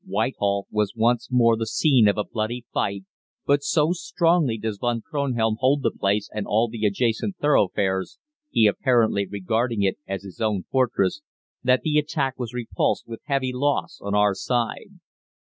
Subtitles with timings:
[0.03, 3.03] Whitehall was once more the scene of a bloody fight,
[3.45, 8.17] but so strongly does Von Kronhelm hold the place and all the adjacent thoroughfares
[8.49, 11.21] he apparently regarding it as his own fortress
[11.63, 14.99] that the attack was repulsed with heavy loss on our side.